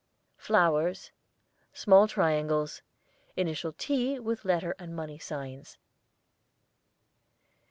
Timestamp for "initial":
3.37-3.71